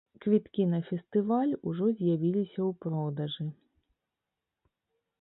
Квіткі 0.21 0.63
на 0.71 0.79
фестываль 0.87 1.53
ужо 1.73 1.85
з'явіліся 2.01 2.57
ў 2.69 2.71
продажы. 2.87 3.49